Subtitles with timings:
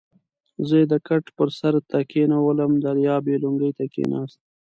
[0.67, 4.39] زه یې د کټ بر سر ته کېنولم، دریاب یې لنګې ته کېناست.